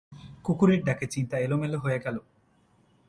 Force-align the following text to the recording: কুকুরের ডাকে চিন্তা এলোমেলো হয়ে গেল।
কুকুরের 0.43 0.81
ডাকে 0.83 1.05
চিন্তা 1.07 1.35
এলোমেলো 1.37 1.77
হয়ে 1.79 1.99
গেল। 1.99 2.17